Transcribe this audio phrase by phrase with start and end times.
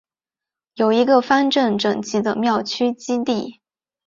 [0.73, 3.61] 有一个方正整齐的庙区基地。